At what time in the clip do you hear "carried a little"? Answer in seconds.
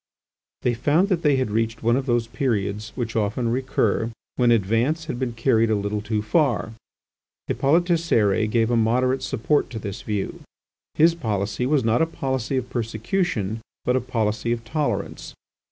5.33-6.01